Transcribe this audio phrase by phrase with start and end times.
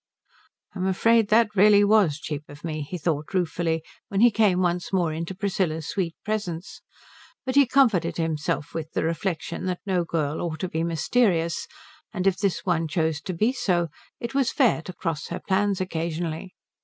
[0.73, 4.91] "I'm afraid that really was cheap of me," he thought ruefully, when he came once
[4.91, 6.81] more into Priscilla's sweet presence;
[7.45, 11.67] but he comforted himself with the reflection that no girl ought to be mysterious,
[12.11, 15.79] and if this one chose to be so it was fair to cross her plans
[15.79, 16.55] occasionally.